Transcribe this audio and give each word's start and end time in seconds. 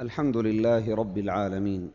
الحمد 0.00 0.36
لله 0.36 0.94
رب 0.94 1.18
العالمين. 1.18 1.90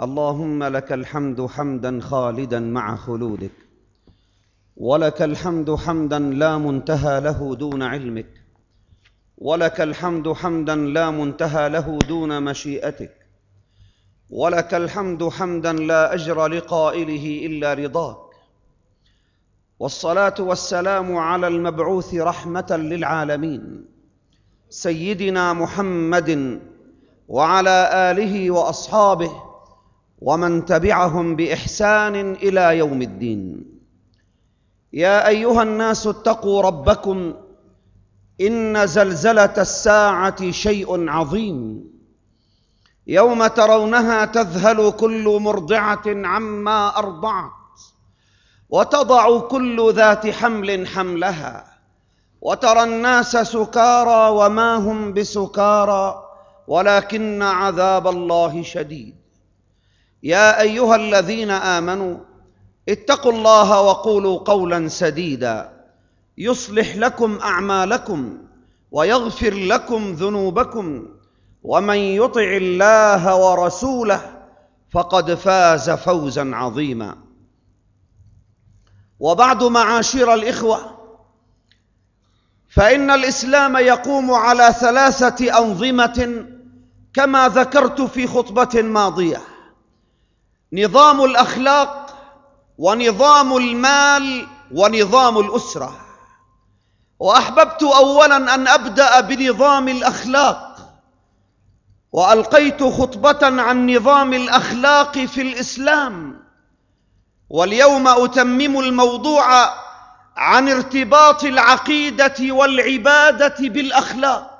اللهم 0.00 0.64
لك 0.64 0.92
الحمد 0.92 1.46
حمدا 1.46 2.00
خالدا 2.00 2.60
مع 2.60 2.96
خلودك. 2.96 3.50
ولك 4.76 5.22
الحمد 5.22 5.74
حمدا 5.74 6.18
لا 6.18 6.58
منتهى 6.58 7.20
له 7.20 7.54
دون 7.54 7.82
علمك. 7.82 8.32
ولك 9.38 9.80
الحمد 9.80 10.32
حمدا 10.32 10.74
لا 10.76 11.10
منتهى 11.10 11.68
له 11.68 11.98
دون 11.98 12.42
مشيئتك. 12.42 13.14
ولك 14.30 14.74
الحمد 14.74 15.28
حمدا 15.28 15.72
لا 15.72 16.14
أجر 16.14 16.46
لقائله 16.46 17.46
إلا 17.46 17.74
رضاك. 17.74 18.30
والصلاة 19.78 20.34
والسلام 20.38 21.16
على 21.16 21.46
المبعوث 21.48 22.14
رحمة 22.14 22.70
للعالمين. 22.70 23.84
سيدنا 24.70 25.52
محمد 25.52 26.60
وعلى 27.28 27.90
آله 27.92 28.50
وأصحابه 28.50 29.42
ومن 30.18 30.64
تبعهم 30.64 31.36
بإحسان 31.36 32.32
إلى 32.32 32.78
يوم 32.78 33.02
الدين. 33.02 33.64
يا 34.92 35.28
أيها 35.28 35.62
الناس 35.62 36.06
اتقوا 36.06 36.62
ربكم 36.62 37.34
إن 38.40 38.86
زلزلة 38.86 39.54
الساعة 39.58 40.50
شيء 40.50 41.08
عظيم. 41.10 41.84
يوم 43.06 43.46
ترونها 43.46 44.24
تذهل 44.24 44.90
كل 44.90 45.38
مرضعة 45.40 46.02
عما 46.06 46.98
أرضعت 46.98 47.50
وتضع 48.70 49.38
كل 49.38 49.92
ذات 49.94 50.26
حمل 50.26 50.86
حملها 50.86 51.64
وترى 52.40 52.82
الناس 52.82 53.36
سكارى 53.36 54.30
وما 54.30 54.76
هم 54.76 55.12
بسكارى 55.12 56.25
ولكن 56.68 57.42
عذاب 57.42 58.08
الله 58.08 58.62
شديد. 58.62 59.14
يا 60.22 60.60
أيها 60.60 60.96
الذين 60.96 61.50
آمنوا 61.50 62.18
اتقوا 62.88 63.32
الله 63.32 63.80
وقولوا 63.80 64.38
قولا 64.38 64.88
سديدا. 64.88 65.72
يصلح 66.38 66.96
لكم 66.96 67.38
أعمالكم 67.38 68.38
ويغفر 68.90 69.54
لكم 69.54 70.12
ذنوبكم. 70.12 71.08
ومن 71.62 71.96
يطع 71.96 72.56
الله 72.56 73.36
ورسوله 73.36 74.20
فقد 74.90 75.34
فاز 75.34 75.90
فوزا 75.90 76.50
عظيما. 76.54 77.16
وبعد 79.20 79.64
معاشر 79.64 80.34
الإخوة 80.34 80.96
فإن 82.68 83.10
الإسلام 83.10 83.76
يقوم 83.76 84.30
على 84.30 84.74
ثلاثة 84.80 85.58
أنظمة 85.58 86.46
كما 87.16 87.48
ذكرت 87.48 88.00
في 88.00 88.26
خطبة 88.26 88.82
ماضية. 88.82 89.40
نظام 90.72 91.24
الأخلاق 91.24 92.16
ونظام 92.78 93.56
المال 93.56 94.46
ونظام 94.74 95.38
الأسرة. 95.38 95.96
وأحببت 97.18 97.82
اولا 97.82 98.54
أن 98.54 98.68
أبدأ 98.68 99.20
بنظام 99.20 99.88
الأخلاق. 99.88 100.76
وألقيت 102.12 102.82
خطبة 102.82 103.62
عن 103.62 103.90
نظام 103.90 104.32
الأخلاق 104.32 105.18
في 105.18 105.42
الإسلام. 105.42 106.40
واليوم 107.50 108.08
أتمم 108.08 108.80
الموضوع 108.80 109.44
عن 110.36 110.68
ارتباط 110.68 111.44
العقيدة 111.44 112.34
والعبادة 112.40 113.56
بالأخلاق. 113.60 114.55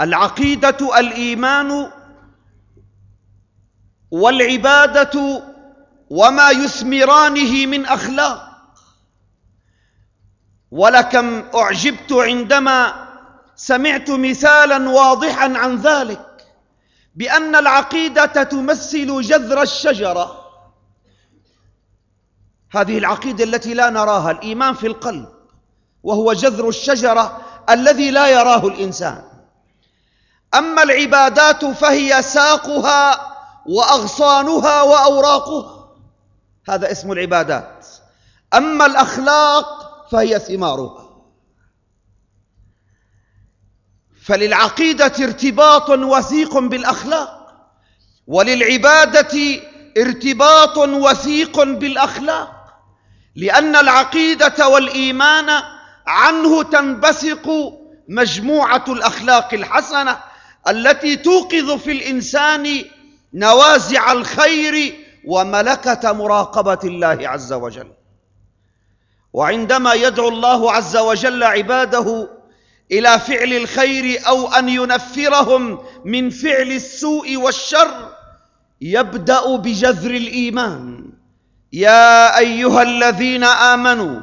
العقيدة 0.00 0.98
الإيمان 0.98 1.90
والعبادة 4.10 5.42
وما 6.10 6.50
يثمرانه 6.50 7.66
من 7.66 7.86
أخلاق. 7.86 8.50
ولكم 10.70 11.42
أعجبت 11.54 12.12
عندما 12.12 13.04
سمعت 13.56 14.10
مثالا 14.10 14.90
واضحا 14.90 15.58
عن 15.58 15.76
ذلك 15.76 16.46
بأن 17.14 17.56
العقيدة 17.56 18.42
تمثل 18.42 19.20
جذر 19.20 19.62
الشجرة. 19.62 20.44
هذه 22.70 22.98
العقيدة 22.98 23.44
التي 23.44 23.74
لا 23.74 23.90
نراها 23.90 24.30
الإيمان 24.30 24.74
في 24.74 24.86
القلب 24.86 25.28
وهو 26.02 26.32
جذر 26.32 26.68
الشجرة 26.68 27.42
الذي 27.70 28.10
لا 28.10 28.26
يراه 28.26 28.66
الإنسان. 28.66 29.33
أما 30.54 30.82
العبادات 30.82 31.64
فهي 31.64 32.22
ساقها 32.22 33.34
وأغصانها 33.66 34.82
وأوراقها. 34.82 35.88
هذا 36.68 36.92
اسم 36.92 37.12
العبادات. 37.12 37.86
أما 38.54 38.86
الأخلاق 38.86 39.66
فهي 40.12 40.38
ثمارها. 40.38 41.04
فللعقيدة 44.24 45.12
ارتباط 45.20 45.90
وثيق 45.90 46.58
بالأخلاق 46.58 47.44
وللعبادة 48.26 49.60
ارتباط 49.98 50.78
وثيق 50.78 51.62
بالأخلاق 51.62 52.50
لأن 53.36 53.76
العقيدة 53.76 54.68
والإيمان 54.68 55.62
عنه 56.06 56.62
تنبثق 56.62 57.50
مجموعة 58.08 58.84
الأخلاق 58.88 59.54
الحسنة. 59.54 60.33
التي 60.68 61.16
توقظ 61.16 61.70
في 61.70 61.92
الإنسان 61.92 62.84
نوازع 63.34 64.12
الخير 64.12 64.94
وملكة 65.26 66.12
مراقبة 66.12 66.78
الله 66.84 67.28
عز 67.28 67.52
وجل. 67.52 67.92
وعندما 69.32 69.94
يدعو 69.94 70.28
الله 70.28 70.72
عز 70.72 70.96
وجل 70.96 71.42
عباده 71.42 72.28
إلى 72.92 73.18
فعل 73.18 73.52
الخير 73.52 74.28
أو 74.28 74.48
أن 74.48 74.68
ينفرهم 74.68 75.78
من 76.04 76.30
فعل 76.30 76.72
السوء 76.72 77.36
والشر 77.36 78.12
يبدأ 78.80 79.56
بجذر 79.56 80.10
الإيمان. 80.10 81.10
يا 81.72 82.38
أيها 82.38 82.82
الذين 82.82 83.44
آمنوا 83.44 84.20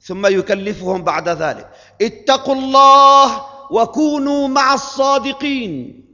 ثم 0.00 0.26
يكلفهم 0.26 1.04
بعد 1.04 1.28
ذلك. 1.28 1.70
اتقوا 2.02 2.54
الله 2.54 3.49
وكونوا 3.70 4.48
مع 4.48 4.74
الصادقين. 4.74 6.04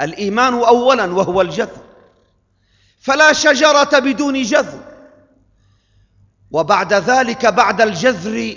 الإيمان 0.00 0.54
اولا 0.54 1.14
وهو 1.14 1.40
الجذر 1.40 1.86
فلا 3.00 3.32
شجرة 3.32 3.98
بدون 3.98 4.42
جذر 4.42 4.80
وبعد 6.50 6.92
ذلك 6.94 7.46
بعد 7.46 7.80
الجذر 7.80 8.56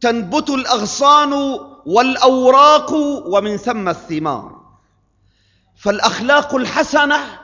تنبت 0.00 0.50
الأغصان 0.50 1.32
والأوراق 1.86 2.92
ومن 3.26 3.56
ثم 3.56 3.88
الثمار. 3.88 4.60
فالأخلاق 5.76 6.54
الحسنة 6.54 7.38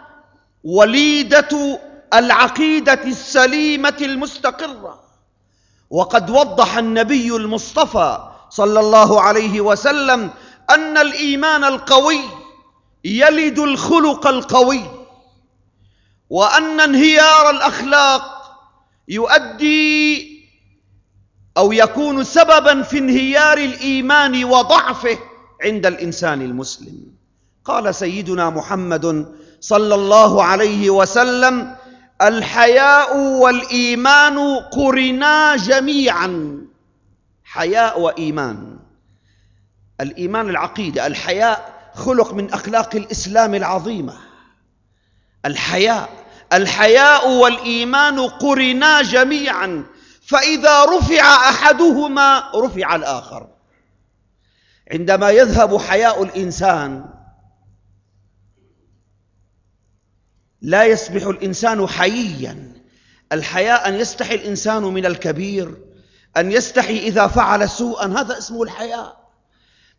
وليدة 0.65 1.81
العقيدة 2.15 3.05
السليمة 3.05 3.97
المستقرة. 4.01 5.03
وقد 5.91 6.31
وضح 6.31 6.79
النبي 6.79 7.37
المصطفى 7.37 8.32
صلى 8.53 8.81
الله 8.81 9.21
عليه 9.21 9.61
وسلم 9.61 10.31
أن 10.71 10.99
الإيمان 10.99 11.65
القوي 11.65 12.21
يلد 13.05 13.59
الخلق 13.59 14.27
القوي 14.27 14.81
وأن 16.31 16.81
انهيار 16.81 17.51
الأخلاق 17.51 18.23
يؤدي 19.09 20.33
أو 21.57 21.73
يكون 21.73 22.25
سببا 22.25 22.83
في 22.83 22.99
انهيار 22.99 23.59
الإيمان 23.59 24.45
وضعفه 24.45 25.19
عند 25.65 25.87
الإنسان 25.87 26.43
المسلم. 26.43 26.95
قال 27.65 27.95
سيدنا 27.95 28.51
محمد 28.51 29.35
صلى 29.61 29.95
الله 29.95 30.45
عليه 30.45 30.91
وسلم 30.91 31.75
الحياء 32.23 33.17
والإيمان 33.17 34.39
قرنا 34.59 35.57
جميعا 35.57 36.59
حياء 37.53 38.01
وإيمان. 38.01 38.79
الإيمان 40.01 40.51
العقيدة 40.51 41.07
الحياء 41.07 41.91
خلق 41.95 42.35
من 42.35 42.53
أخلاق 42.53 42.97
الإسلام 42.97 43.55
العظيمة. 43.55 44.19
الحياء 45.45 46.09
الحياء 46.53 47.31
والإيمان 47.31 48.21
قرنا 48.21 49.03
جميعا. 49.03 49.85
فإذا 50.27 50.85
رفع 50.85 51.51
أحدهما 51.51 52.51
رفع 52.57 52.97
الآخر. 52.97 53.49
عندما 54.93 55.31
يذهب 55.31 55.77
حياء 55.77 56.23
الإنسان 56.23 57.05
لا 60.63 60.85
يصبح 60.85 61.23
الإنسان 61.27 61.87
حييا. 61.87 62.73
الحياء 63.33 63.89
أن 63.89 63.95
يستحي 63.95 64.35
الإنسان 64.35 64.83
من 64.83 65.07
الكبير. 65.07 65.92
أن 66.37 66.53
يستحي 66.53 66.99
إذا 66.99 67.27
فعل 67.27 67.71
سوءا. 67.71 68.07
هذا 68.07 68.39
اسمه 68.39 68.63
الحياء 68.63 69.23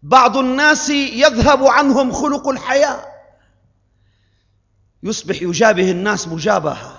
بعض 0.03 0.37
الناس 0.37 0.89
يذهب 0.89 1.63
عنهم 1.63 2.11
خلق 2.11 2.47
الحياة. 2.47 3.05
يصبح 5.03 5.41
يجابه 5.41 5.91
الناس 5.91 6.27
مجابهة. 6.27 6.97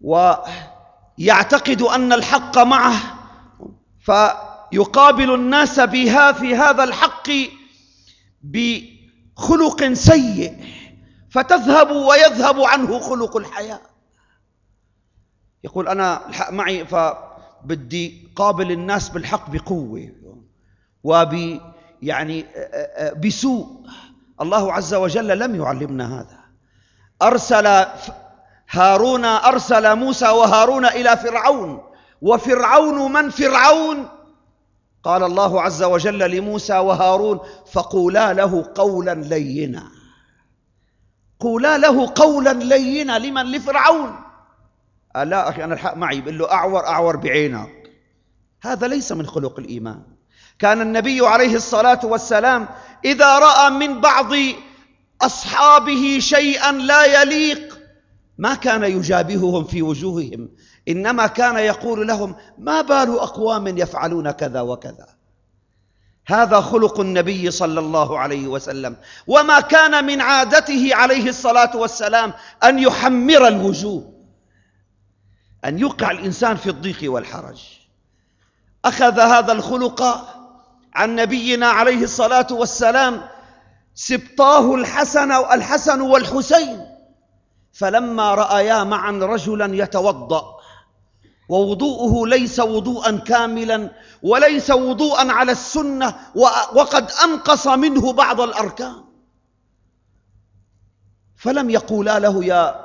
ويعتقد 0.00 1.82
أن 1.82 2.12
الحق 2.12 2.58
معه. 2.58 2.96
فيقابل 4.00 5.34
الناس 5.34 5.80
بها 5.80 6.32
في 6.32 6.56
هذا 6.56 6.84
الحق 6.84 7.30
بخلق 8.42 9.92
سيء. 9.92 10.64
فتذهب 11.30 11.90
ويذهب 11.90 12.60
عنه 12.60 12.98
خلق 12.98 13.36
الحياة. 13.36 13.80
يقول 15.64 15.88
أنا 15.88 16.28
الحق 16.28 16.50
معي 16.50 16.86
فبدي 17.64 18.28
قابل 18.36 18.72
الناس 18.72 19.08
بالحق 19.08 19.50
بقوة. 19.50 20.12
وب 21.04 21.60
يعني 22.02 22.46
بسوء. 23.24 23.66
الله 24.40 24.72
عز 24.72 24.94
وجل 24.94 25.38
لم 25.38 25.54
يعلمنا 25.54 26.20
هذا. 26.20 26.38
أرسل 27.22 27.86
هارون 28.70 29.24
أرسل 29.24 29.96
موسى 29.96 30.28
وهارون 30.28 30.86
إلى 30.86 31.16
فرعون. 31.16 31.82
وفرعون 32.22 33.12
من 33.12 33.30
فرعون؟ 33.30 34.08
قال 35.02 35.22
الله 35.22 35.62
عز 35.62 35.82
وجل 35.82 36.30
لموسى 36.30 36.78
وهارون 36.78 37.40
فقولا 37.72 38.32
له 38.32 38.72
قولا 38.74 39.14
لينا. 39.14 39.88
قولا 41.40 41.78
له 41.78 42.12
قولا 42.14 42.52
لينا. 42.52 43.18
لمن؟ 43.18 43.52
لفرعون. 43.52 44.14
لا 45.16 45.48
أخي 45.48 45.64
أنا 45.64 45.74
الحق 45.74 45.96
معي. 45.96 46.20
بقول 46.20 46.38
له 46.38 46.52
أعور 46.52 46.86
أعور 46.86 47.16
بعينك. 47.16 47.90
هذا 48.62 48.86
ليس 48.86 49.12
من 49.12 49.26
خلق 49.26 49.58
الإيمان. 49.58 50.02
كان 50.58 50.80
النبي 50.80 51.26
عليه 51.26 51.56
الصلاة 51.56 52.00
والسلام 52.04 52.68
إذا 53.04 53.38
رأى 53.38 53.70
من 53.70 54.00
بعض 54.00 54.32
أصحابه 55.22 56.18
شيئا 56.20 56.72
لا 56.72 57.22
يليق 57.22 57.78
ما 58.38 58.54
كان 58.54 58.84
يجابههم 58.84 59.64
في 59.64 59.82
وجوههم 59.82 60.48
إنما 60.88 61.26
كان 61.26 61.56
يقول 61.56 62.08
لهم 62.08 62.36
ما 62.58 62.80
بال 62.80 63.18
أقوام 63.18 63.78
يفعلون 63.78 64.30
كذا 64.30 64.60
وكذا. 64.60 65.06
هذا 66.26 66.60
خلق 66.60 67.00
النبي 67.00 67.50
صلى 67.50 67.80
الله 67.80 68.18
عليه 68.18 68.48
وسلم. 68.48 68.96
وما 69.26 69.60
كان 69.60 70.04
من 70.04 70.20
عادته 70.20 70.94
عليه 70.94 71.28
الصلاة 71.28 71.76
والسلام 71.76 72.32
أن 72.64 72.78
يحمر 72.78 73.48
الوجوه. 73.48 74.13
أن 75.64 75.78
يوقع 75.78 76.10
الإنسان 76.10 76.56
في 76.56 76.70
الضيق 76.70 77.12
والحرج. 77.12 77.62
أخذ 78.84 79.20
هذا 79.20 79.52
الخلق 79.52 80.02
عن 80.94 81.16
نبينا 81.16 81.66
عليه 81.66 82.04
الصلاة 82.04 82.46
والسلام 82.50 83.22
سبطاه 83.94 84.74
الحسن 84.74 85.32
الحسن 85.32 86.00
والحسين. 86.00 86.86
فلما 87.72 88.34
رأيا 88.34 88.84
معا 88.84 89.10
رجلا 89.12 89.76
يتوضأ 89.84 90.54
ووضوءه 91.48 92.26
ليس 92.26 92.60
وضوءا 92.60 93.16
كاملا 93.16 93.90
وليس 94.22 94.70
وضوءا 94.70 95.32
على 95.32 95.52
السنة 95.52 96.14
وقد 96.74 97.10
أنقص 97.24 97.66
منه 97.66 98.12
بعض 98.12 98.40
الأركان. 98.40 99.04
فلم 101.36 101.70
يقولا 101.70 102.18
له 102.18 102.44
يا 102.44 102.83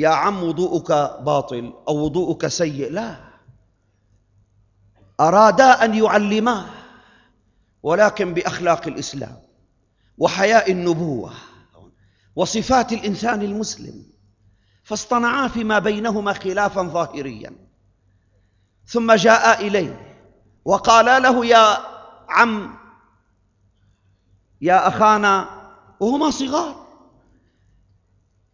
يا 0.00 0.08
عم 0.08 0.42
وضوءك 0.42 0.92
باطل 1.22 1.72
أو 1.88 2.04
وضوءك 2.04 2.46
سيء. 2.46 2.92
لا. 2.92 3.16
أرادا 5.20 5.84
أن 5.84 5.94
يعلماه 5.94 6.66
ولكن 7.82 8.34
بأخلاق 8.34 8.86
الإسلام 8.86 9.36
وحياء 10.18 10.72
النبوة 10.72 11.32
وصفات 12.36 12.92
الإنسان 12.92 13.42
المسلم 13.42 14.06
فاصطنعا 14.84 15.48
فيما 15.48 15.78
بينهما 15.78 16.32
خلافا 16.32 16.82
ظاهريا. 16.82 17.52
ثم 18.86 19.12
جاء 19.12 19.66
إليه 19.66 20.16
وقالا 20.64 21.18
له 21.18 21.46
يا 21.46 21.76
عم 22.28 22.76
يا 24.60 24.88
أخانا 24.88 25.48
وهما 26.00 26.30
صغار. 26.30 26.79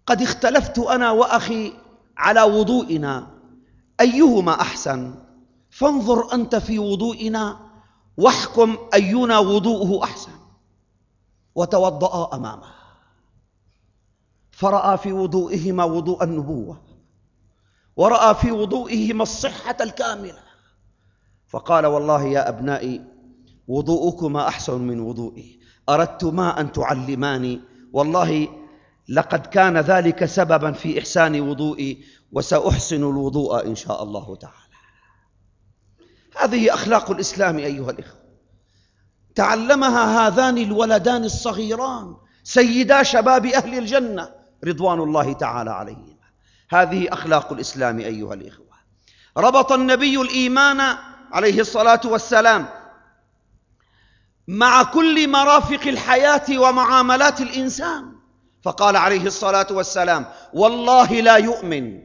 قد 0.06 0.22
اختلفت 0.22 0.78
أنا 0.78 1.10
وأخي 1.10 1.72
على 2.16 2.42
وضوئنا. 2.42 3.26
أيهما 4.00 4.60
أحسن؟ 4.60 5.14
فانظر 5.70 6.32
أنت 6.32 6.56
في 6.56 6.78
وضوئنا 6.78 7.56
واحكم 8.16 8.76
أينا 8.94 9.38
وضوءه 9.38 10.04
أحسن. 10.04 10.32
وتوضأ 11.54 12.36
أمامه. 12.36 12.76
فرأى 14.50 14.98
في 14.98 15.12
وضوئهما 15.12 15.84
وضوء 15.84 16.24
النبوة. 16.24 16.80
ورأى 17.96 18.34
في 18.34 18.50
وضوئهما 18.50 19.22
الصحة 19.22 19.76
الكاملة. 19.80 20.42
فقال 21.46 21.86
والله 21.86 22.22
يا 22.22 22.48
أبنائي 22.48 23.04
وضوءكما 23.68 24.48
أحسن 24.48 24.80
من 24.80 25.00
وضوئي. 25.00 25.60
أردتما 25.88 26.60
أن 26.60 26.72
تعلماني. 26.72 27.60
والله 27.92 28.48
لقد 29.08 29.46
كان 29.46 29.78
ذلك 29.78 30.24
سببا 30.24 30.72
في 30.72 30.98
إحسان 30.98 31.40
وضوئي 31.40 32.04
وسأحسن 32.32 32.96
الوضوء 32.96 33.66
إن 33.66 33.74
شاء 33.74 34.02
الله 34.02 34.36
تعالى. 34.36 34.56
هذه 36.36 36.74
أخلاق 36.74 37.10
الإسلام 37.10 37.58
أيها 37.58 37.90
الإخوة. 37.90 38.20
تعلمها 39.34 40.26
هذان 40.26 40.58
الولدان 40.58 41.24
الصغيران 41.24 42.16
سيدا 42.44 43.02
شباب 43.02 43.46
أهل 43.46 43.78
الجنة 43.78 44.28
رضوان 44.64 45.00
الله 45.00 45.32
تعالى 45.32 45.70
عليهما. 45.70 46.16
هذه 46.70 47.12
أخلاق 47.12 47.52
الإسلام 47.52 47.98
أيها 47.98 48.34
الإخوة. 48.34 48.66
ربط 49.36 49.72
النبي 49.72 50.20
الإيمان 50.20 50.96
عليه 51.32 51.60
الصلاة 51.60 52.00
والسلام 52.04 52.68
مع 54.48 54.82
كل 54.82 55.30
مرافق 55.30 55.86
الحياة 55.86 56.58
ومعاملات 56.58 57.40
الإنسان. 57.40 58.15
فقال 58.66 58.96
عليه 58.96 59.26
الصلاة 59.26 59.66
والسلام 59.70 60.26
والله 60.54 61.12
لا 61.20 61.36
يؤمن 61.36 62.02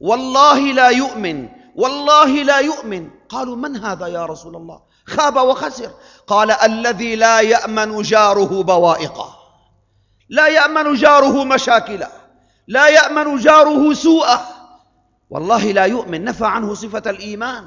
والله 0.00 0.58
لا 0.58 0.88
يؤمن 0.88 1.48
والله 1.76 2.42
لا 2.42 2.58
يؤمن. 2.58 3.10
قالوا 3.28 3.56
من 3.56 3.76
هذا 3.76 4.06
يا 4.06 4.26
رسول 4.26 4.56
الله؟ 4.56 4.80
خاب 5.06 5.36
وخسر. 5.36 5.90
قال 6.26 6.50
الذي 6.50 7.16
لا 7.16 7.40
يأمن 7.40 8.02
جاره 8.02 8.62
بوائقه. 8.62 9.34
لا 10.28 10.46
يأمن 10.46 10.94
جاره 10.94 11.44
مشاكله. 11.44 12.08
لا 12.68 12.88
يأمن 12.88 13.36
جاره 13.36 13.92
سوءه. 13.92 14.40
والله 15.30 15.72
لا 15.72 15.84
يؤمن. 15.84 16.24
نفى 16.24 16.46
عنه 16.46 16.74
صفة 16.74 17.10
الإيمان. 17.10 17.64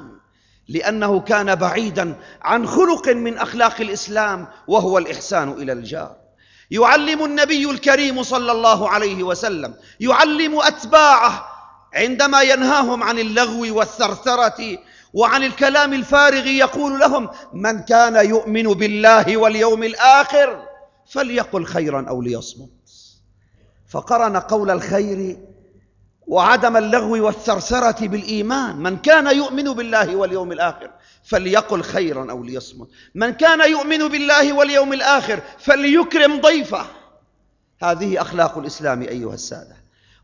لأنه 0.68 1.20
كان 1.20 1.54
بعيدا 1.54 2.14
عن 2.42 2.66
خلق 2.66 3.08
من 3.08 3.38
أخلاق 3.38 3.80
الإسلام 3.80 4.48
وهو 4.68 4.98
الإحسان 4.98 5.52
إلى 5.52 5.72
الجار. 5.72 6.27
يعلم 6.70 7.24
النبي 7.24 7.70
الكريم 7.70 8.22
صلى 8.22 8.52
الله 8.52 8.88
عليه 8.88 9.22
وسلم 9.22 9.74
يعلم 10.00 10.60
أتباعه 10.60 11.46
عندما 11.94 12.42
ينهاهم 12.42 13.02
عن 13.02 13.18
اللغو 13.18 13.78
والثرثرة 13.78 14.78
وعن 15.14 15.42
الكلام 15.42 15.92
الفارغ 15.92 16.46
يقول 16.46 16.98
لهم 16.98 17.28
من 17.52 17.78
كان 17.78 18.26
يؤمن 18.28 18.62
بالله 18.62 19.36
واليوم 19.36 19.82
الآخر 19.82 20.62
فليقل 21.10 21.64
خيرا 21.64 22.06
أو 22.08 22.22
ليصمت. 22.22 22.68
فقرن 23.88 24.36
قول 24.36 24.70
الخير 24.70 25.36
وعدم 26.26 26.76
اللغو 26.76 27.26
والثرثرة 27.26 28.06
بالإيمان 28.06 28.76
من 28.76 28.96
كان 28.96 29.36
يؤمن 29.36 29.64
بالله 29.64 30.16
واليوم 30.16 30.52
الآخر 30.52 30.90
فليقل 31.28 31.82
خيرا 31.82 32.30
أو 32.30 32.42
ليصمت. 32.42 32.88
من 33.14 33.30
كان 33.30 33.70
يؤمن 33.70 34.08
بالله 34.08 34.52
واليوم 34.52 34.92
الآخر 34.92 35.40
فليكرم 35.58 36.40
ضيفه. 36.40 36.86
هذه 37.82 38.20
أخلاق 38.20 38.58
الإسلام 38.58 39.02
أيها 39.02 39.34
السادة. 39.34 39.76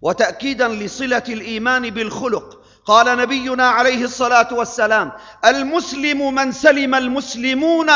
وتأكيدا 0.02 0.68
لصلة 0.68 1.22
الإيمان 1.28 1.90
بالخلق. 1.90 2.64
قال 2.84 3.18
نبينا 3.18 3.68
عليه 3.68 4.04
الصلاة 4.04 4.54
والسلام 4.54 5.12
المسلم 5.44 6.34
من 6.34 6.52
سلم 6.52 6.94
المسلمون 6.94 7.90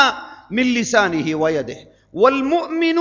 من 0.51 0.63
لسانه 0.73 1.35
ويده 1.35 1.77
والمؤمن 2.13 2.95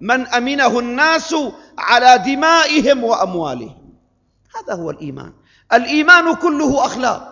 من 0.00 0.26
أمنه 0.26 0.78
الناس 0.78 1.34
على 1.78 2.22
دمائهم 2.26 3.04
وأموالهم. 3.04 3.92
هذا 4.56 4.74
هو 4.74 4.90
الإيمان. 4.90 5.32
الإيمان 5.72 6.34
كله 6.34 6.84
أخلاق. 6.86 7.31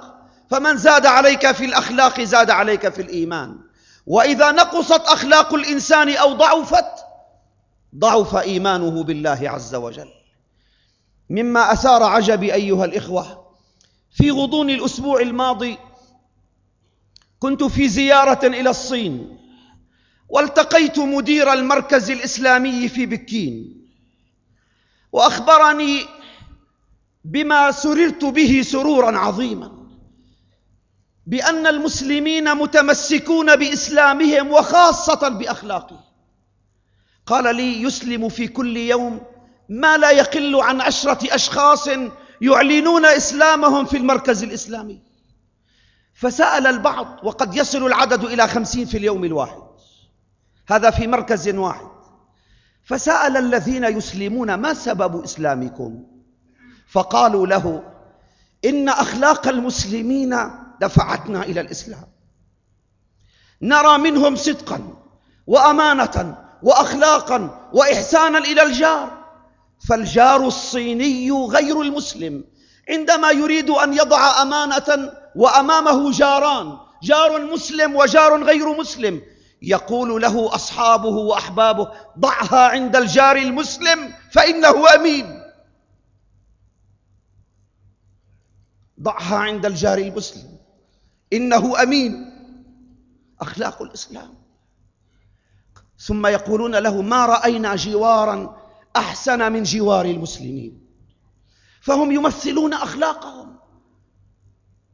فمن 0.50 0.76
زاد 0.76 1.06
عليك 1.06 1.52
في 1.52 1.64
الأخلاق 1.64 2.20
زاد 2.20 2.50
عليك 2.50 2.88
في 2.88 3.02
الإيمان. 3.02 3.58
وإذا 4.06 4.52
نقصت 4.52 5.00
أخلاق 5.00 5.54
الإنسان 5.54 6.16
أو 6.16 6.32
ضعفت 6.32 7.04
ضعف 7.96 8.36
إيمانه 8.36 9.02
بالله 9.02 9.40
عز 9.42 9.74
وجل. 9.74 10.08
مما 11.30 11.72
أثار 11.72 12.02
عجبي 12.02 12.54
أيها 12.54 12.84
الإخوة 12.84 13.46
في 14.10 14.30
غضون 14.30 14.70
الأسبوع 14.70 15.20
الماضي 15.20 15.78
كنت 17.38 17.62
في 17.64 17.88
زيارة 17.88 18.46
إلى 18.46 18.70
الصين 18.70 19.38
والتقيت 20.28 20.98
مدير 20.98 21.52
المركز 21.52 22.10
الإسلامي 22.10 22.88
في 22.88 23.06
بكين. 23.06 23.86
وأخبرني 25.12 26.06
بما 27.24 27.70
سررت 27.70 28.24
به 28.24 28.62
سرورا 28.62 29.18
عظيما. 29.18 29.79
بأن 31.26 31.66
المسلمين 31.66 32.54
متمسكون 32.54 33.56
بإسلامهم 33.56 34.50
وخاصة 34.50 35.28
بأخلاقهم. 35.28 36.00
قال 37.26 37.56
لي 37.56 37.82
يسلم 37.82 38.28
في 38.28 38.48
كل 38.48 38.76
يوم 38.76 39.20
ما 39.68 39.96
لا 39.96 40.10
يقل 40.10 40.60
عن 40.60 40.80
عشرة 40.80 41.34
أشخاص 41.34 41.88
يعلنون 42.40 43.06
إسلامهم 43.06 43.84
في 43.84 43.96
المركز 43.96 44.42
الإسلامي. 44.42 45.02
فسأل 46.14 46.66
البعض 46.66 47.20
وقد 47.22 47.56
يصل 47.56 47.86
العدد 47.86 48.24
إلى 48.24 48.48
خمسين 48.48 48.86
في 48.86 48.96
اليوم 48.96 49.24
الواحد. 49.24 49.62
هذا 50.68 50.90
في 50.90 51.06
مركز 51.06 51.48
واحد. 51.48 51.90
فسأل 52.84 53.36
الذين 53.36 53.84
يسلمون 53.84 54.54
ما 54.54 54.74
سبب 54.74 55.24
إسلامكم؟ 55.24 56.04
فقالوا 56.88 57.46
له 57.46 57.82
إن 58.64 58.88
أخلاق 58.88 59.48
المسلمين 59.48 60.36
دفعتنا 60.80 61.42
إلى 61.42 61.60
الإسلام. 61.60 62.06
نرى 63.62 63.98
منهم 63.98 64.36
صدقا 64.36 64.96
وأمانة 65.46 66.38
وأخلاقا 66.62 67.68
وإحسانا 67.72 68.38
إلى 68.38 68.62
الجار. 68.62 69.20
فالجار 69.88 70.46
الصيني 70.46 71.30
غير 71.30 71.82
المسلم. 71.82 72.44
عندما 72.88 73.30
يريد 73.30 73.70
أن 73.70 73.94
يضع 73.94 74.42
أمانة 74.42 75.12
وأمامه 75.36 76.10
جاران 76.12 76.78
جار 77.02 77.44
مسلم 77.52 77.96
وجار 77.96 78.44
غير 78.44 78.78
مسلم 78.78 79.22
يقول 79.62 80.22
له 80.22 80.54
أصحابه 80.54 81.08
وأحبابه 81.08 81.92
ضعها 82.18 82.68
عند 82.68 82.96
الجار 82.96 83.36
المسلم 83.36 84.12
فإنه 84.32 84.94
أمين. 84.94 85.42
ضعها 89.00 89.36
عند 89.36 89.66
الجار 89.66 89.98
المسلم. 89.98 90.59
إنه 91.32 91.82
أمين. 91.82 92.30
أخلاق 93.40 93.82
الإسلام. 93.82 94.34
ثم 95.98 96.26
يقولون 96.26 96.76
له 96.76 97.02
ما 97.02 97.26
رأينا 97.26 97.76
جوارا 97.76 98.56
أحسن 98.96 99.52
من 99.52 99.62
جوار 99.62 100.04
المسلمين. 100.04 100.80
فهم 101.80 102.12
يمثلون 102.12 102.72
أخلاقهم. 102.72 103.56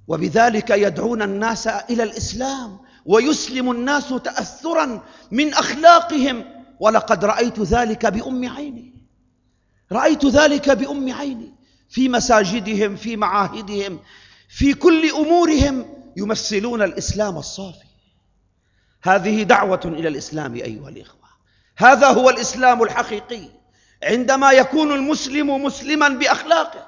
وبذلك 0.08 0.70
يدعون 0.70 1.22
الناس 1.22 1.66
إلى 1.66 2.02
الإسلام 2.02 2.78
ويسلم 3.06 3.70
الناس 3.70 4.08
تأثرا 4.08 5.02
من 5.30 5.54
أخلاقهم. 5.54 6.44
ولقد 6.80 7.24
رأيت 7.24 7.60
ذلك 7.60 8.06
بأم 8.06 8.48
عيني. 8.48 8.94
رأيت 9.92 10.26
ذلك 10.26 10.70
بأم 10.70 11.12
عيني 11.12 11.54
في 11.88 12.08
مساجدهم 12.08 12.96
في 12.96 13.16
معاهدهم 13.16 13.98
في 14.48 14.74
كل 14.74 15.10
أمورهم. 15.10 15.95
يمثلون 16.16 16.82
الإسلام 16.82 17.38
الصافي. 17.38 17.86
هذه 19.02 19.42
دعوة 19.42 19.80
إلى 19.84 20.08
الإسلام 20.08 20.54
أيها 20.54 20.88
الإخوة. 20.88 21.26
هذا 21.76 22.06
هو 22.06 22.30
الإسلام 22.30 22.82
الحقيقي. 22.82 23.48
عندما 24.02 24.52
يكون 24.52 24.92
المسلم 24.92 25.64
مسلما 25.64 26.08
بأخلاقه 26.08 26.86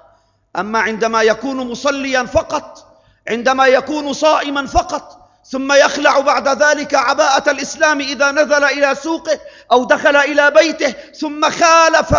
أما 0.57 0.79
عندما 0.79 1.23
يكون 1.23 1.57
مصليا 1.57 2.23
فقط 2.25 2.99
عندما 3.29 3.67
يكون 3.67 4.13
صائما 4.13 4.67
فقط 4.67 5.31
ثم 5.45 5.73
يخلع 5.73 6.21
بعد 6.21 6.63
ذلك 6.63 6.95
عباءة 6.95 7.51
الإسلام 7.51 8.01
إذا 8.01 8.31
نزل 8.31 8.65
إلى 8.65 8.95
سوقه 8.95 9.41
أو 9.73 9.85
دخل 9.85 10.17
إلى 10.17 10.51
بيته 10.51 10.91
ثم 11.13 11.51
خالف 11.51 12.15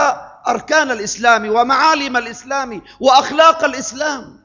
أركان 0.48 0.92
الإسلام 0.92 1.50
ومعالم 1.50 2.18
الإسلام 2.18 2.82
وأخلاق 3.00 3.64
الإسلام. 3.64 4.39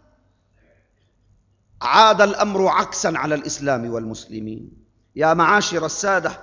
عاد 1.82 2.20
الأمر 2.20 2.68
عكسا 2.68 3.12
على 3.16 3.34
الإسلام 3.34 3.90
والمسلمين. 3.90 4.70
يا 5.16 5.34
معاشر 5.34 5.86
السادة 5.86 6.40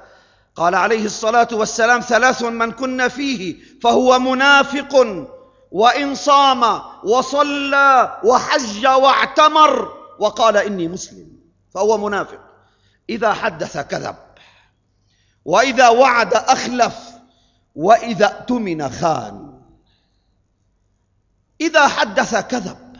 قال 0.55 0.75
عليه 0.75 1.05
الصلاة 1.05 1.47
والسلام 1.51 2.01
ثلاث 2.01 2.43
من 2.43 2.71
كن 2.71 3.07
فيه 3.07 3.55
فهو 3.83 4.19
منافق 4.19 5.27
وإن 5.71 6.15
صام 6.15 6.81
وصلى 7.03 8.19
وحج 8.23 8.87
واعتمر 8.87 9.93
وقال 10.19 10.57
إني 10.57 10.87
مسلم 10.87 11.39
فهو 11.73 11.97
منافق. 11.97 12.39
إذا 13.09 13.33
حدث 13.33 13.77
كذب 13.77 14.15
وإذا 15.45 15.89
وعد 15.89 16.33
أخلف 16.33 16.95
وإذا 17.75 18.25
اؤتمن 18.25 18.89
خان. 18.89 19.61
إذا 21.61 21.87
حدث 21.87 22.35
كذب 22.35 22.97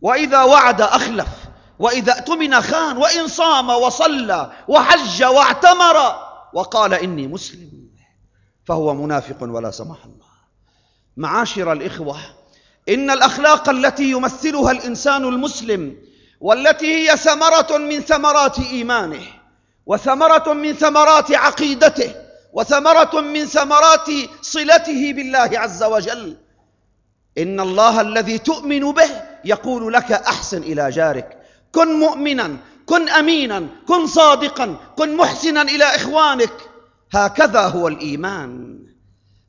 وإذا 0.00 0.42
وعد 0.42 0.80
أخلف 0.80 1.41
وإذا 1.82 2.12
اؤتمن 2.12 2.60
خان 2.60 2.96
وإن 2.96 3.28
صام 3.28 3.68
وصلى 3.70 4.52
وحج 4.68 5.24
واعتمر 5.24 5.96
وقال 6.52 6.94
إني 6.94 7.26
مسلم 7.26 7.70
فهو 8.64 8.94
منافق 8.94 9.36
ولا 9.40 9.70
سمح 9.70 10.04
الله. 10.04 10.32
معاشر 11.16 11.72
الإخوة 11.72 12.18
إن 12.88 13.10
الأخلاق 13.10 13.68
التي 13.68 14.10
يمثلها 14.10 14.70
الإنسان 14.70 15.24
المسلم 15.24 15.96
والتي 16.40 16.86
هي 16.94 17.16
ثمرة 17.16 17.78
من 17.78 18.00
ثمرات 18.00 18.58
إيمانه 18.58 19.26
وثمرة 19.86 20.52
من 20.52 20.72
ثمرات 20.72 21.32
عقيدته 21.32 22.14
وثمرة 22.52 23.20
من 23.20 23.44
ثمرات 23.46 24.08
صلته 24.42 25.12
بالله 25.12 25.50
عز 25.58 25.82
وجل 25.82 26.36
إن 27.38 27.60
الله 27.60 28.00
الذي 28.00 28.38
تؤمن 28.38 28.92
به 28.92 29.10
يقول 29.44 29.92
لك 29.92 30.12
أحسن 30.12 30.62
إلى 30.62 30.90
جارك. 30.90 31.41
كن 31.72 31.98
مؤمنا 31.98 32.56
كن 32.86 33.08
أمينا 33.08 33.66
كن 33.88 34.06
صادقا 34.06 34.76
كن 34.96 35.16
محسنا 35.16 35.62
إلى 35.62 35.84
إخوانك. 35.84 36.52
هكذا 37.12 37.60
هو 37.60 37.88
الإيمان. 37.88 38.78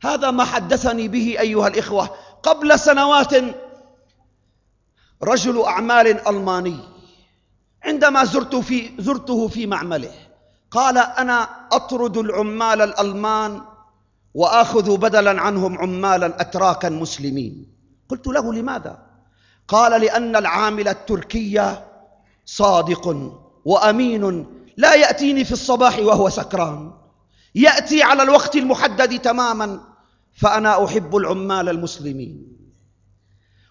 هذا 0.04 0.32
ما 0.32 0.44
حدثني 0.44 1.08
به 1.08 1.36
أيها 1.40 1.68
الإخوة 1.68 2.10
قبل 2.44 2.80
سنوات. 2.80 3.34
رجل 5.24 5.62
أعمال 5.62 6.28
ألماني 6.28 6.80
عندما 7.84 8.24
زرت 8.24 8.56
في 8.56 8.92
زرته 9.00 9.48
في 9.48 9.68
معمله 9.68 10.12
قال 10.72 10.98
أنا 10.98 11.50
أطرد 11.72 12.18
العمال 12.18 12.82
الألمان 12.82 13.62
وآخذ 14.34 14.98
بدلا 14.98 15.42
عنهم 15.42 15.78
عمالا 15.78 16.42
أتراكا 16.42 16.90
مسلمين. 16.90 17.74
قلت 18.10 18.28
له 18.28 18.54
لماذا؟ 18.54 19.00
قال 19.68 20.02
لأن 20.02 20.36
العامل 20.36 20.88
التركي 20.88 21.78
صادق 22.46 23.34
وأمين 23.66 24.46
لا 24.78 24.94
يأتيني 24.94 25.44
في 25.44 25.52
الصباح 25.52 26.00
وهو 26.00 26.30
سكران. 26.30 26.92
يأتي 27.56 28.04
على 28.04 28.24
الوقت 28.24 28.56
المحدد 28.56 29.20
تماما 29.20 29.82
فأنا 30.34 30.86
أحب 30.86 31.16
العمال 31.16 31.70
المسلمين. 31.70 32.58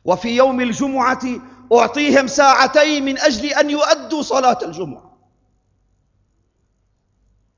وفي 0.04 0.36
يوم 0.36 0.60
الجمعة 0.60 1.22
أعطيهم 1.72 2.26
ساعتين 2.26 3.04
من 3.04 3.18
أجل 3.18 3.46
أن 3.46 3.70
يؤدوا 3.70 4.22
صلاة 4.22 4.58
الجمعة. 4.62 5.18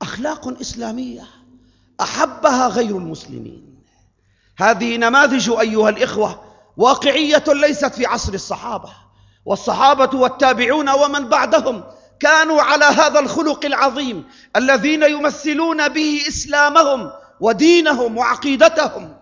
أخلاق 0.01 0.59
إسلامية 0.61 1.27
أحبها 2.01 2.67
غير 2.67 2.97
المسلمين. 2.97 3.83
هذه 4.57 4.97
نماذج 4.97 5.49
أيها 5.49 5.89
الإخوة 5.89 6.41
واقعية 6.77 7.43
ليست 7.47 7.93
في 7.95 8.05
عصر 8.05 8.33
الصحابة. 8.33 9.04
والصحابة 9.45 10.19
والتابعون 10.19 10.89
ومن 10.89 11.29
بعدهم 11.29 11.83
كانوا 12.19 12.61
على 12.61 12.85
هذا 12.85 13.19
الخلق 13.19 13.65
العظيم 13.65 14.23
الذين 14.55 15.03
يمثلون 15.03 15.87
به 15.87 16.21
إسلامهم 16.27 17.11
ودينهم 17.39 18.17
وعقيدتهم. 18.17 19.17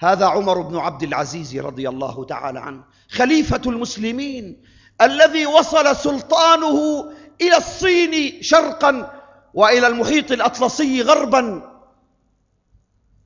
هذا 0.00 0.26
عمر 0.26 0.60
بن 0.60 0.76
عبد 0.76 1.02
العزيز 1.02 1.56
رضي 1.56 1.88
الله 1.88 2.24
تعالى 2.24 2.60
عنه 2.60 2.84
خليفة 3.10 3.60
المسلمين 3.66 4.62
الذي 5.00 5.46
وصل 5.46 5.96
سلطانه 5.96 7.04
إلى 7.40 7.56
الصين 7.56 8.42
شرقا 8.42 9.20
وإلى 9.54 9.86
المحيط 9.86 10.32
الأطلسي 10.32 11.02
غربا. 11.02 11.62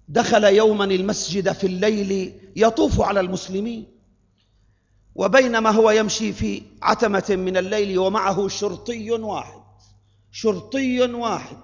دخل 0.08 0.44
يوما 0.44 0.84
المسجد 0.84 1.52
في 1.52 1.66
الليل 1.66 2.40
يطوف 2.56 3.00
على 3.00 3.20
المسلمين. 3.20 4.01
وبينما 5.14 5.70
هو 5.70 5.90
يمشي 5.90 6.32
في 6.32 6.62
عتمة 6.82 7.24
من 7.30 7.56
الليل 7.56 7.98
ومعه 7.98 8.48
شرطي 8.48 9.10
واحد 9.10 9.62
شرطي 10.30 11.00
واحد. 11.00 11.56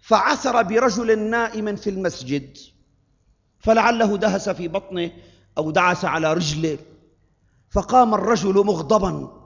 فعثر 0.00 0.62
برجل 0.62 1.18
نائم 1.18 1.76
في 1.76 1.90
المسجد 1.90 2.56
فلعله 3.58 4.16
دهس 4.16 4.48
في 4.48 4.68
بطنه 4.68 5.10
أو 5.58 5.70
دعس 5.70 6.04
على 6.04 6.32
رجله. 6.32 6.78
فقام 7.70 8.14
الرجل 8.14 8.54
مغضبا 8.54 9.40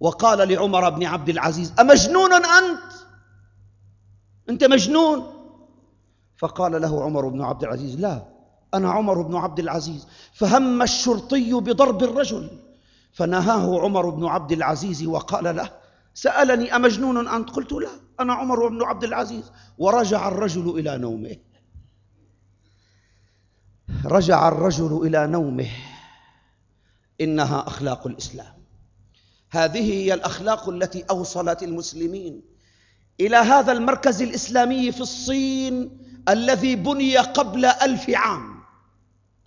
وقال 0.00 0.48
لعمر 0.48 0.90
بن 0.90 1.04
عبد 1.04 1.28
العزيز 1.28 1.72
أمجنون 1.80 2.32
أنت؟ 2.32 2.92
أنت 4.48 4.64
مجنون؟ 4.64 5.26
فقال 6.36 6.82
له 6.82 7.04
عمر 7.04 7.28
بن 7.28 7.42
عبد 7.42 7.62
العزيز 7.64 8.00
لا. 8.00 8.31
أنا 8.74 8.90
عمر 8.90 9.22
بن 9.22 9.36
عبد 9.36 9.58
العزيز 9.58 10.06
فهم 10.32 10.82
الشرطي 10.82 11.52
بضرب 11.52 12.02
الرجل 12.02 12.50
فنهاه 13.12 13.80
عمر 13.80 14.10
بن 14.10 14.24
عبد 14.24 14.52
العزيز 14.52 15.06
وقال 15.06 15.56
له 15.56 15.70
سألني 16.14 16.76
أمجنون 16.76 17.28
أنت؟ 17.28 17.50
قلت 17.50 17.72
لا 17.72 17.90
أنا 18.20 18.34
عمر 18.34 18.68
بن 18.68 18.82
عبد 18.82 19.04
العزيز. 19.04 19.52
ورجع 19.78 20.28
الرجل 20.28 20.78
إلى 20.78 20.98
نومه. 20.98 21.36
رجع 24.04 24.48
الرجل 24.48 25.06
إلى 25.06 25.26
نومه. 25.26 25.70
إنها 27.20 27.66
أخلاق 27.66 28.06
الإسلام. 28.06 28.54
هذه 29.50 29.92
هي 29.92 30.14
الأخلاق 30.14 30.68
التي 30.68 31.04
أوصلت 31.10 31.62
المسلمين 31.62 32.42
إلى 33.20 33.36
هذا 33.36 33.72
المركز 33.72 34.22
الإسلامي 34.22 34.92
في 34.92 35.00
الصين 35.00 35.98
الذي 36.28 36.76
بني 36.76 37.16
قبل 37.16 37.64
ألف 37.64 38.10
عام. 38.10 38.51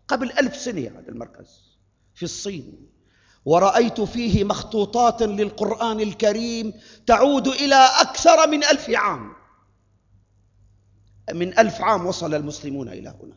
قبل 0.08 0.32
ألف 0.32 0.56
سنة 0.56 0.82
هذا 0.82 1.10
المركز 1.10 1.78
في 2.14 2.24
الصين. 2.24 2.88
ورأيت 3.46 4.02
فيه 4.02 4.44
مخطوطات 4.44 5.22
للقرآن 5.22 6.00
الكريم 6.00 6.74
تعود 7.08 7.48
إلى 7.48 7.90
أكثر 8.02 8.48
من 8.48 8.64
ألف 8.64 8.90
عام. 8.90 9.34
من 11.34 11.60
ألف 11.60 11.82
عام 11.82 12.06
وصل 12.06 12.34
المسلمون 12.34 12.90
إلى 12.90 13.10
هنا 13.10 13.36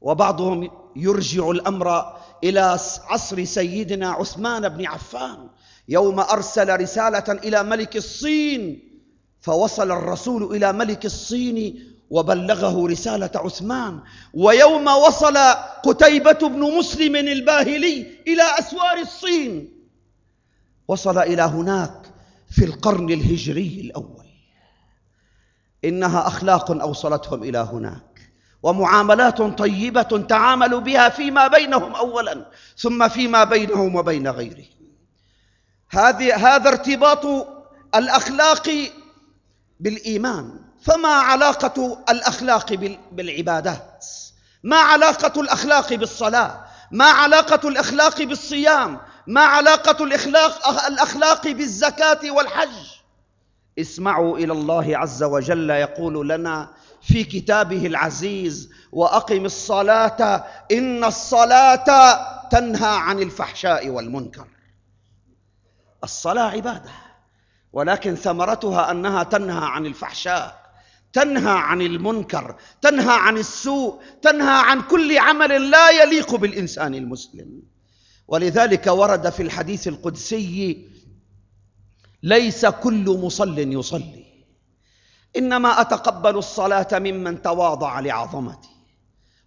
وبعضهم 0.00 0.70
يرجع 0.96 1.50
الأمر 1.50 2.16
إلى 2.44 2.78
عصر 3.04 3.44
سيدنا 3.44 4.10
عثمان 4.10 4.68
بن 4.68 4.86
عفان 4.86 5.48
يوم 5.88 6.20
أرسل 6.20 6.80
رسالة 6.80 7.32
إلى 7.32 7.62
ملك 7.62 7.96
الصين 7.96 8.88
فوصل 9.40 9.90
الرسول 9.90 10.56
إلى 10.56 10.72
ملك 10.72 11.06
الصين 11.06 11.97
وبلغه 12.10 12.88
رسالة 12.88 13.30
عثمان. 13.34 14.00
ويوم 14.34 14.86
وصل 14.86 15.36
قتيبة 15.84 16.48
بن 16.48 16.60
مسلم 16.78 17.16
الباهلي 17.16 18.06
إلى 18.28 18.42
أسوار 18.58 18.98
الصين. 18.98 19.78
وصل 20.88 21.18
إلى 21.18 21.42
هناك 21.42 22.02
في 22.50 22.64
القرن 22.64 23.10
الهجري 23.10 23.80
الأول. 23.84 24.26
إنها 25.84 26.26
أخلاق 26.26 26.70
أوصلتهم 26.70 27.42
إلى 27.42 27.58
هناك. 27.58 28.30
ومعاملات 28.62 29.42
طيبة 29.42 30.26
تعاملوا 30.28 30.80
بها 30.80 31.08
فيما 31.08 31.46
بينهم 31.46 31.94
أولا 31.94 32.50
ثم 32.76 33.08
فيما 33.08 33.44
بينهم 33.44 33.96
وبين 33.96 34.28
غيرهم. 34.28 34.78
هذه 35.90 36.36
هذا 36.36 36.68
ارتباط 36.68 37.26
الأخلاق 37.94 38.70
بالإيمان. 39.80 40.67
فما 40.82 41.08
علاقة 41.08 41.98
الأخلاق 42.10 42.74
بالعبادات؟ 43.12 44.06
ما 44.62 44.76
علاقة 44.76 45.40
الأخلاق 45.40 45.94
بالصلاة؟ 45.94 46.64
ما 46.90 47.04
علاقة 47.04 47.68
الأخلاق 47.68 48.22
بالصيام؟ 48.22 49.00
ما 49.26 49.40
علاقة 49.40 50.04
الأخلاق, 50.04 50.68
الأخلاق 50.86 51.48
بالزكاة 51.48 52.30
والحج؟ 52.30 52.98
اسمعوا 53.78 54.38
إلى 54.38 54.52
الله 54.52 54.98
عز 54.98 55.22
وجل 55.22 55.70
يقول 55.70 56.28
لنا 56.28 56.68
في 57.02 57.24
كتابه 57.24 57.86
العزيز 57.86 58.70
وأقم 58.92 59.44
الصلاة 59.44 60.44
إن 60.72 61.04
الصلاة 61.04 62.18
تنهى 62.48 62.96
عن 62.98 63.18
الفحشاء 63.22 63.88
والمنكر. 63.88 64.46
الصلاة 66.04 66.50
عبادة 66.50 66.90
ولكن 67.72 68.14
ثمرتها 68.14 68.90
أنها 68.90 69.22
تنهى 69.22 69.66
عن 69.68 69.86
الفحشاء. 69.86 70.67
تنهى 71.12 71.58
عن 71.58 71.82
المنكر 71.82 72.56
تنهى 72.82 73.16
عن 73.18 73.36
السوء 73.36 74.00
تنهى 74.22 74.62
عن 74.64 74.82
كل 74.82 75.18
عمل 75.18 75.70
لا 75.70 75.90
يليق 75.90 76.34
بالإنسان 76.34 76.94
المسلم. 76.94 77.62
ولذلك 78.28 78.86
ورد 78.86 79.30
في 79.30 79.42
الحديث 79.42 79.88
القدسي 79.88 80.88
ليس 82.22 82.66
كل 82.66 83.18
مصل 83.22 83.58
يصلي 83.58 84.24
إنما 85.36 85.80
أتقبل 85.80 86.36
الصلاة 86.36 86.88
ممن 86.92 87.42
تواضع 87.42 88.00
لعظمتي 88.00 88.68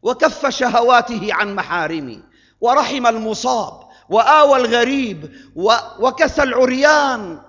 وكف 0.01 0.45
شهواته 0.45 1.33
عن 1.33 1.55
محارمي 1.55 2.23
ورحم 2.61 3.07
المصاب 3.07 3.83
وآوى 4.09 4.57
الغريب 4.57 5.31
وكسى 5.99 6.43
العريان. 6.43 7.41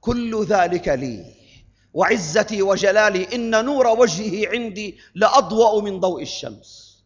كل 0.00 0.44
ذلك 0.44 0.88
لي. 0.88 1.39
وعزتي 1.94 2.62
وجلالي 2.62 3.34
إن 3.34 3.64
نور 3.64 3.86
وجهه 3.86 4.48
عندي 4.48 4.98
لأضوأ 5.14 5.82
من 5.82 6.00
ضوء 6.00 6.22
الشمس. 6.22 6.98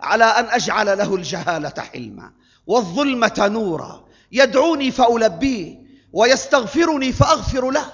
على 0.00 0.24
أن 0.24 0.44
أجعل 0.44 0.98
له 0.98 1.14
الجهالة 1.14 1.82
حلما 1.82 2.32
والظلمة 2.66 3.34
نورا. 3.38 4.04
يدعوني 4.32 4.90
فألبيه 4.90 5.78
ويستغفرني 6.12 7.12
فأغفر 7.12 7.70
له. 7.70 7.92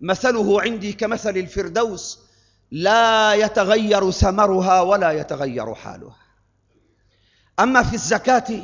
مثله 0.00 0.62
عندي 0.62 0.92
كمثل 0.92 1.36
الفردوس 1.36 2.18
لا 2.70 3.34
يتغير 3.34 4.10
ثمرها 4.10 4.80
ولا 4.80 5.10
يتغير 5.10 5.74
حالها. 5.74 6.16
أما 7.60 7.82
في 7.82 7.94
الزكاة 7.94 8.62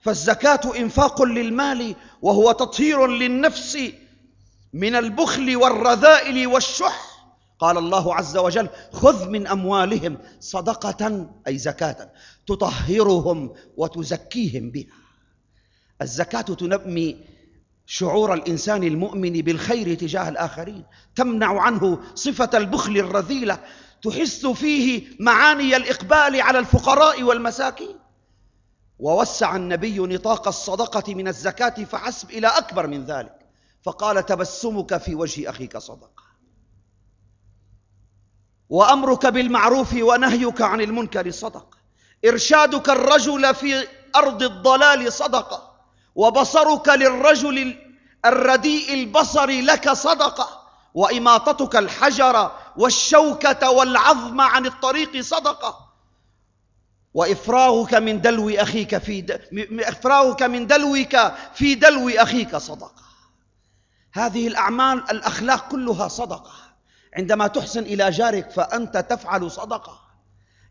فالزكاة 0.00 0.60
إنفاق 0.78 1.22
للمال 1.22 1.94
وهو 2.22 2.52
تطهير 2.52 3.06
للنفس 3.06 3.78
من 4.72 4.94
البخل 4.94 5.56
والرذائل 5.56 6.46
والشح. 6.46 7.10
قال 7.58 7.78
الله 7.78 8.14
عز 8.14 8.36
وجل 8.36 8.68
خذ 8.92 9.28
من 9.28 9.46
أموالهم 9.46 10.18
صدقة 10.40 11.30
أي 11.46 11.58
زكاة 11.58 12.12
تطهرهم 12.46 13.54
وتزكيهم 13.76 14.70
بها. 14.70 14.86
الزكاة 16.02 16.40
تنمي 16.40 17.16
شعور 17.86 18.34
الإنسان 18.34 18.82
المؤمن 18.82 19.32
بالخير 19.32 19.94
تجاه 19.94 20.28
الآخرين 20.28 20.84
تمنع 21.14 21.60
عنه 21.60 22.00
صفة 22.14 22.50
البخل 22.54 22.96
الرذيلة 22.96 23.58
تحس 24.02 24.46
فيه 24.46 25.06
معاني 25.20 25.76
الإقبال 25.76 26.40
على 26.40 26.58
الفقراء 26.58 27.22
والمساكين. 27.22 27.96
ووسع 28.98 29.56
النبي 29.56 29.98
نطاق 29.98 30.48
الصدقة 30.48 31.14
من 31.14 31.28
الزكاة 31.28 31.84
فحسب 31.84 32.30
إلى 32.30 32.46
أكبر 32.46 32.86
من 32.86 33.04
ذلك. 33.04 33.39
فقال 33.82 34.26
تبسمك 34.26 34.96
في 34.96 35.14
وجه 35.14 35.50
أخيك 35.50 35.78
صدقة 35.78 36.22
وأمرك 38.68 39.26
بالمعروف 39.26 39.94
ونهيك 39.94 40.62
عن 40.62 40.80
المنكر 40.80 41.30
صدقة 41.30 41.78
إرشادك 42.26 42.88
الرجل 42.90 43.54
في 43.54 43.86
أرض 44.16 44.42
الضلال 44.42 45.12
صدقة 45.12 45.70
وبصرك 46.14 46.88
للرجل 46.88 47.76
الرديء 48.24 48.94
البصر 48.94 49.50
لك 49.50 49.92
صدقة 49.92 50.60
وإماطتك 50.94 51.76
الحجر 51.76 52.50
والشوكة 52.76 53.70
والعظم 53.70 54.40
عن 54.40 54.66
الطريق 54.66 55.20
صدقة 55.20 55.90
وإفراغك 57.14 57.94
من 57.94 58.20
دلو 58.20 58.50
أخيك 58.50 58.98
في. 58.98 59.38
إفراغك 59.80 60.42
من 60.42 60.66
دلوك 60.66 61.16
في 61.54 61.74
دلو 61.74 62.08
أخيك 62.08 62.56
صدقة 62.56 63.09
هذه 64.12 64.48
الأعمال 64.48 65.10
الأخلاق 65.10 65.68
كلها 65.68 66.08
صدقة. 66.08 66.52
عندما 67.16 67.46
تحسن 67.46 67.82
إلى 67.82 68.10
جارك 68.10 68.50
فأنت 68.50 68.96
تفعل 68.96 69.50
صدقة. 69.50 70.00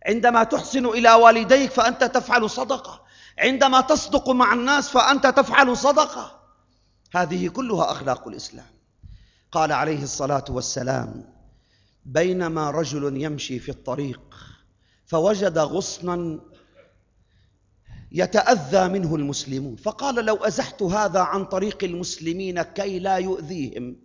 عندما 0.06 0.44
تحسن 0.44 0.86
إلى 0.86 1.14
والديك 1.14 1.72
فأنت 1.72 2.04
تفعل 2.04 2.50
صدقة. 2.50 3.02
عندما 3.40 3.82
تصدق 3.82 4.30
مع 4.30 4.54
الناس 4.54 4.90
فأنت 4.90 5.28
تفعل 5.28 5.78
صدقة. 5.78 6.40
هذه 7.16 7.48
كلها 7.48 7.92
أخلاق 7.92 8.28
الإسلام. 8.28 8.80
قال 9.52 9.72
عليه 9.72 10.04
الصلاة 10.04 10.46
والسلام 10.50 11.34
بينما 12.06 12.70
رجل 12.72 13.22
يمشي 13.22 13.60
في 13.60 13.70
الطريق 13.70 14.36
فوجد 15.06 15.58
غصنا 15.58 16.40
يتأذى 18.12 18.88
منه 18.88 19.16
المسلمون. 19.16 19.76
فقال 19.76 20.26
لو 20.26 20.36
أزحت 20.36 20.82
هذا 20.82 21.20
عن 21.20 21.46
طريق 21.46 21.84
المسلمين 21.84 22.62
كي 22.62 23.00
لا 23.00 23.18
يؤذيهم. 23.18 23.96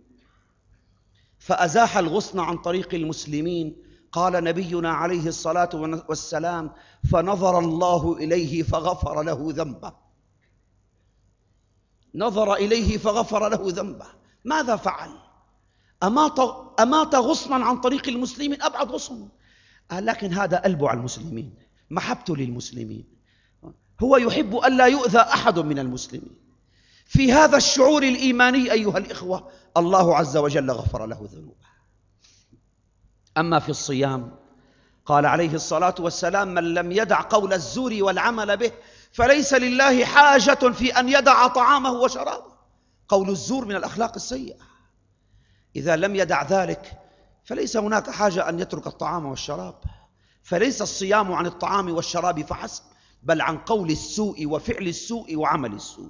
فأزاح 1.39 1.97
الغصن 1.97 2.39
عن 2.39 2.57
طريق 2.57 2.93
المسلمين. 2.93 3.85
قال 4.11 4.43
نبينا 4.43 4.91
عليه 4.91 5.27
الصلاة 5.27 5.69
والسلام 6.09 6.71
فنظر 7.11 7.59
الله 7.59 8.17
إليه 8.17 8.63
فغفر 8.63 9.23
له 9.23 9.47
ذنبه. 9.49 9.93
نظر 12.15 12.53
إليه 12.53 12.97
فغفر 12.97 13.49
له 13.49 13.61
ذنبه. 13.61 14.05
ماذا 14.45 14.75
فعل؟ 14.75 15.09
أمات, 16.03 16.39
أمات 16.79 17.15
غصنا 17.15 17.55
عن 17.55 17.81
طريق 17.81 18.07
المسلمين. 18.07 18.61
أبعد 18.61 18.91
غصن. 18.91 19.27
لكن 19.91 20.33
هذا 20.33 20.57
قلبه 20.57 20.89
على 20.89 20.99
المسلمين. 20.99 21.53
محبته 21.89 22.35
للمسلمين. 22.35 23.14
هو 24.03 24.17
يحب 24.17 24.57
ألا 24.57 24.85
يؤذى 24.85 25.19
أحد 25.19 25.59
من 25.59 25.79
المسلمين. 25.79 26.35
في 27.05 27.33
هذا 27.33 27.57
الشعور 27.57 28.03
الإيماني 28.03 28.71
أيها 28.71 28.97
الإخوة 28.97 29.49
الله 29.77 30.15
عز 30.15 30.37
وجل 30.37 30.71
غفر 30.71 31.05
له 31.05 31.29
ذنوبه. 31.33 31.65
أما 33.37 33.59
في 33.59 33.69
الصيام 33.69 34.35
قال 35.05 35.25
عليه 35.25 35.53
الصلاة 35.53 35.95
والسلام 35.99 36.53
من 36.53 36.73
لم 36.73 36.91
يدع 36.91 37.21
قول 37.21 37.53
الزور 37.53 37.97
والعمل 37.99 38.57
به 38.57 38.71
فليس 39.11 39.53
لله 39.53 40.05
حاجة 40.05 40.71
في 40.71 40.99
أن 40.99 41.09
يدع 41.09 41.47
طعامه 41.47 41.91
وشرابه. 41.91 42.55
قول 43.07 43.29
الزور 43.29 43.65
من 43.65 43.75
الأخلاق 43.75 44.11
السيئة. 44.15 44.57
إذا 45.75 45.95
لم 45.95 46.15
يدع 46.15 46.43
ذلك 46.43 47.01
فليس 47.43 47.77
هناك 47.77 48.09
حاجة 48.09 48.49
أن 48.49 48.59
يترك 48.59 48.87
الطعام 48.87 49.25
والشراب. 49.25 49.75
فليس 50.43 50.81
الصيام 50.81 51.33
عن 51.33 51.45
الطعام 51.45 51.89
والشراب 51.89 52.41
فحسب. 52.41 52.83
بل 53.25 53.41
عن 53.41 53.57
قول 53.57 53.91
السوء 53.91 54.45
وفعل 54.45 54.87
السوء 54.87 55.35
وعمل 55.35 55.73
السوء. 55.73 56.09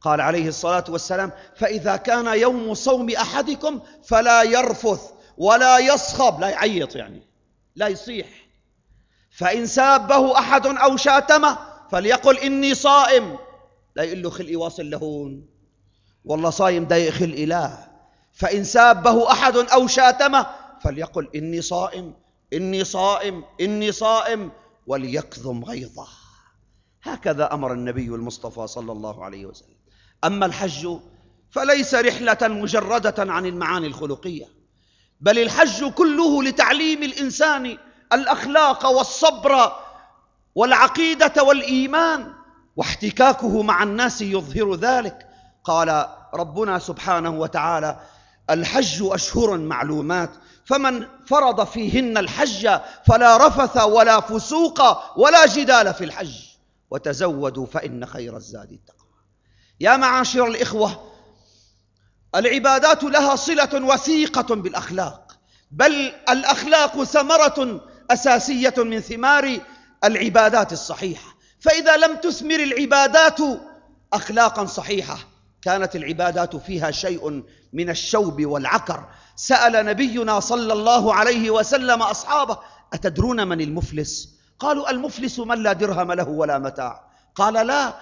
قال 0.00 0.20
عليه 0.20 0.48
الصلاة 0.48 0.84
والسلام 0.88 1.32
فإذا 1.56 1.96
كان 1.96 2.26
يوم 2.26 2.74
صوم 2.74 3.10
أحدكم 3.10 3.80
فلا 4.04 4.42
يرفث 4.42 5.00
ولا 5.38 5.78
يصخب. 5.78 6.40
لا 6.40 6.48
يعيط 6.48 6.96
يعني 6.96 7.22
لا 7.76 7.88
يصيح. 7.88 8.26
فإن 9.30 9.66
سابه 9.66 10.38
أحد 10.38 10.66
أو 10.66 10.96
شاتمه 10.96 11.58
فليقل 11.90 12.38
إني 12.38 12.74
صائم. 12.74 13.38
لا 13.96 14.02
يقول 14.02 14.22
له 14.22 14.30
خلقي 14.30 14.56
واصل 14.56 14.90
لهون. 14.90 15.48
والله 16.24 16.50
صايم 16.50 16.84
ده 16.84 17.10
خلقي 17.10 17.46
لا 17.46 17.90
فإن 18.32 18.64
سابه 18.64 19.32
أحد 19.32 19.56
أو 19.56 19.86
شاتمه 19.86 20.46
فليقل 20.84 21.28
إني 21.34 21.60
صائم 21.62 22.14
إني 22.52 22.84
صائم 22.84 23.44
إني 23.60 23.92
صائم 23.92 24.52
وليكظم 24.86 25.64
غيظه. 25.64 26.08
هكذا 27.02 27.54
أمر 27.54 27.72
النبي 27.72 28.06
المصطفى 28.06 28.66
صلى 28.66 28.92
الله 28.92 29.24
عليه 29.24 29.46
وسلم. 29.46 29.76
أما 30.24 30.46
الحج 30.46 30.88
فليس 31.50 31.94
رحلة 31.94 32.38
مجردة 32.42 33.32
عن 33.32 33.46
المعاني 33.46 33.86
الخلقية 33.86 34.46
بل 35.20 35.38
الحج 35.38 35.84
كله 35.84 36.42
لتعليم 36.42 37.02
الإنسان 37.02 37.78
الأخلاق 38.12 38.86
والصبر 38.86 39.72
والعقيدة 40.54 41.42
والإيمان 41.42 42.32
واحتكاكه 42.76 43.62
مع 43.62 43.82
الناس 43.82 44.22
يظهر 44.22 44.74
ذلك. 44.74 45.26
قال 45.64 46.06
ربنا 46.34 46.78
سبحانه 46.78 47.30
وتعالى 47.30 48.00
الحج 48.50 49.02
أشهر 49.02 49.58
معلومات 49.58 50.30
فمن 50.64 51.06
فرض 51.26 51.66
فيهن 51.66 52.18
الحج 52.18 52.80
فلا 53.06 53.46
رفث 53.46 53.82
ولا 53.82 54.20
فسوق 54.20 54.80
ولا 55.18 55.46
جدال 55.46 55.94
في 55.94 56.04
الحج. 56.04 56.49
وتزودوا 56.90 57.66
فإن 57.66 58.06
خير 58.06 58.36
الزاد 58.36 58.72
التقوى. 58.72 59.10
يا 59.80 59.96
معاشر 59.96 60.46
الإخوة 60.46 61.10
العبادات 62.34 63.04
لها 63.04 63.36
صلة 63.36 63.84
وثيقة 63.86 64.54
بالأخلاق 64.54 65.38
بل 65.70 66.12
الأخلاق 66.28 67.04
ثمرة 67.04 67.80
أساسية 68.10 68.74
من 68.76 69.00
ثمار 69.00 69.60
العبادات 70.04 70.72
الصحيحة. 70.72 71.34
فإذا 71.60 71.96
لم 71.96 72.16
تثمر 72.16 72.60
العبادات 72.60 73.38
أخلاقا 74.12 74.66
صحيحة 74.66 75.18
كانت 75.62 75.96
العبادات 75.96 76.56
فيها 76.56 76.90
شيء 76.90 77.42
من 77.72 77.90
الشوب 77.90 78.46
والعكر. 78.46 79.08
سأل 79.36 79.86
نبينا 79.86 80.40
صلى 80.40 80.72
الله 80.72 81.14
عليه 81.14 81.50
وسلم 81.50 82.02
أصحابه 82.02 82.58
أتدرون 82.92 83.48
من 83.48 83.60
المفلس؟ 83.60 84.39
قالوا 84.60 84.90
المفلس 84.90 85.38
من 85.38 85.62
لا 85.62 85.72
درهم 85.72 86.12
له 86.12 86.28
ولا 86.28 86.58
متاع. 86.58 87.10
قال 87.34 87.66
لا 87.66 87.94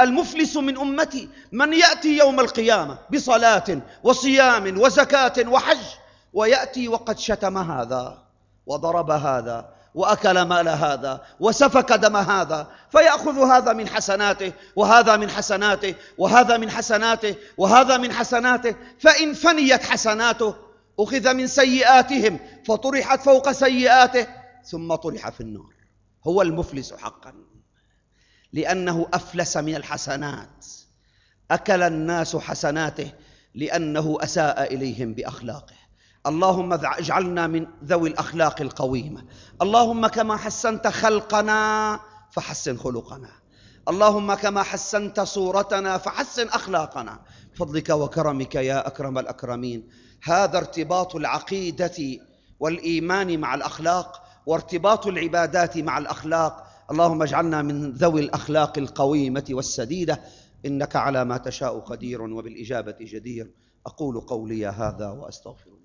المفلس 0.00 0.56
من 0.56 0.78
أمتي 0.78 1.28
من 1.52 1.72
يأتي 1.72 2.18
يوم 2.18 2.40
القيامة 2.40 2.98
بصلاة 3.12 3.64
وصيام 4.02 4.80
وزكاة 4.80 5.48
وحج 5.48 5.84
ويأتي 6.32 6.88
وقد 6.88 7.18
شتم 7.18 7.58
هذا 7.58 8.18
وضرب 8.66 9.10
هذا 9.10 9.68
وأكل 9.94 10.42
مال 10.42 10.68
هذا 10.68 11.20
وسفك 11.40 11.92
دم 11.92 12.16
هذا 12.16 12.66
فيأخذ 12.92 13.38
هذا 13.38 13.72
من 13.72 13.88
حسناته 13.88 14.52
وهذا 14.76 15.16
من 15.16 15.30
حسناته 15.30 15.94
وهذا 16.18 16.56
من 16.56 16.70
حسناته 16.70 17.34
وهذا 17.58 17.96
من 17.96 18.12
حسناته 18.12 18.74
فإن 18.98 19.34
فنيت 19.34 19.84
حسناته 19.84 20.54
أخذ 21.00 21.34
من 21.34 21.46
سيئاتهم 21.46 22.38
فطرحت 22.66 23.20
فوق 23.20 23.52
سيئاته 23.52 24.26
ثم 24.66 24.94
طرح 24.94 25.28
في 25.28 25.40
النار. 25.40 25.74
هو 26.26 26.42
المفلس 26.42 26.94
حقا. 26.94 27.34
لأنه 28.52 29.06
أفلس 29.14 29.56
من 29.56 29.76
الحسنات. 29.76 30.66
أكل 31.50 31.82
الناس 31.82 32.36
حسناته 32.36 33.12
لأنه 33.54 34.18
أساء 34.20 34.74
إليهم 34.74 35.14
بأخلاقه. 35.14 35.76
اللهم 36.26 36.72
اجعلنا 36.72 37.46
من 37.46 37.66
ذوي 37.84 38.08
الأخلاق 38.08 38.60
القويمة. 38.60 39.24
اللهم 39.62 40.06
كما 40.06 40.36
حسنت 40.36 40.86
خلقنا 40.86 42.00
فحسن 42.30 42.76
خلقنا. 42.76 43.30
اللهم 43.88 44.34
كما 44.34 44.62
حسنت 44.62 45.20
صورتنا 45.20 45.98
فحسن 45.98 46.48
أخلاقنا. 46.48 47.20
بفضلك 47.54 47.90
وكرمك 47.90 48.54
يا 48.54 48.86
أكرم 48.86 49.18
الأكرمين. 49.18 49.88
هذا 50.22 50.58
ارتباط 50.58 51.16
العقيدة 51.16 52.18
والإيمان 52.60 53.40
مع 53.40 53.54
الأخلاق 53.54 54.25
وارتباط 54.46 55.06
العبادات 55.06 55.78
مع 55.78 55.98
الأخلاق. 55.98 56.66
اللهم 56.90 57.22
اجعلنا 57.22 57.62
من 57.62 57.92
ذوي 57.92 58.20
الأخلاق 58.20 58.78
القويمة 58.78 59.44
والسديدة. 59.50 60.20
إنك 60.66 60.96
على 60.96 61.24
ما 61.24 61.36
تشاء 61.36 61.78
قدير 61.78 62.22
وبالإجابة 62.22 62.96
جدير. 63.00 63.50
أقول 63.86 64.20
قولي 64.20 64.66
هذا 64.66 65.10
وأستغفر 65.10 65.75